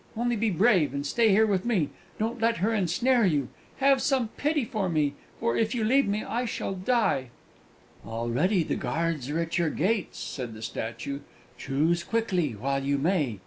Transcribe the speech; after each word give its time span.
Only 0.17 0.35
be 0.35 0.49
brave, 0.49 0.95
and 0.95 1.05
stay 1.05 1.29
here 1.29 1.45
with 1.45 1.63
me; 1.63 1.89
don't 2.17 2.41
let 2.41 2.57
her 2.57 2.73
ensnare 2.73 3.23
you! 3.27 3.49
Have 3.77 4.01
some 4.01 4.29
pity 4.29 4.65
for 4.65 4.89
me; 4.89 5.13
for, 5.39 5.55
if 5.55 5.75
you 5.75 5.83
leave 5.83 6.07
me, 6.07 6.23
I 6.23 6.45
shall 6.45 6.73
die!" 6.73 7.29
"Already 8.03 8.63
the 8.63 8.75
guards 8.75 9.29
are 9.29 9.37
at 9.37 9.59
your 9.59 9.69
gates," 9.69 10.17
said 10.17 10.55
the 10.55 10.63
statue; 10.63 11.19
"choose 11.55 12.03
quickly 12.03 12.53
while 12.53 12.83
you 12.83 12.97
may!" 12.97 13.37